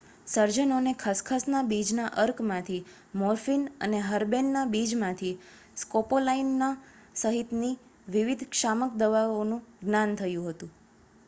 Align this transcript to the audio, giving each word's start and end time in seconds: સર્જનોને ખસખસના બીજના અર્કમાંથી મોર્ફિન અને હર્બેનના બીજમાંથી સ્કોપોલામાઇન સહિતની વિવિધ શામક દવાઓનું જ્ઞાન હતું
સર્જનોને 0.27 0.91
ખસખસના 0.99 1.67
બીજના 1.67 2.07
અર્કમાંથી 2.21 2.79
મોર્ફિન 3.15 3.67
અને 3.81 3.99
હર્બેનના 4.07 4.65
બીજમાંથી 4.71 5.31
સ્કોપોલામાઇન 5.77 6.67
સહિતની 7.21 7.73
વિવિધ 8.11 8.45
શામક 8.63 8.99
દવાઓનું 8.99 9.63
જ્ઞાન 9.83 10.19
હતું 10.49 10.77